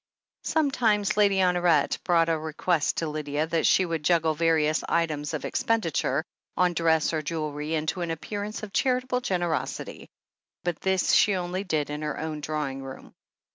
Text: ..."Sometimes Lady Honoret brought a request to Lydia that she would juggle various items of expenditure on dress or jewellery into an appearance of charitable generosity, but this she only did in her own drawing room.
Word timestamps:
..."Sometimes 0.43 1.15
Lady 1.15 1.35
Honoret 1.41 1.99
brought 2.03 2.27
a 2.27 2.35
request 2.35 2.97
to 2.97 3.07
Lydia 3.07 3.45
that 3.45 3.67
she 3.67 3.85
would 3.85 4.01
juggle 4.03 4.33
various 4.33 4.83
items 4.89 5.31
of 5.35 5.45
expenditure 5.45 6.23
on 6.57 6.73
dress 6.73 7.13
or 7.13 7.21
jewellery 7.21 7.75
into 7.75 8.01
an 8.01 8.09
appearance 8.09 8.63
of 8.63 8.73
charitable 8.73 9.21
generosity, 9.21 10.09
but 10.63 10.81
this 10.81 11.11
she 11.13 11.35
only 11.35 11.63
did 11.63 11.91
in 11.91 12.01
her 12.01 12.19
own 12.19 12.41
drawing 12.41 12.81
room. 12.81 13.13